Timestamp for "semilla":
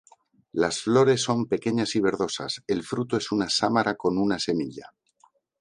4.39-4.91